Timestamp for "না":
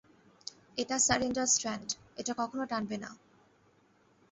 2.97-3.09